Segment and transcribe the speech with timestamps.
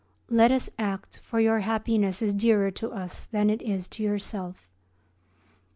[0.31, 4.67] Let us act, for your happiness is dearer to us than it is to yourself.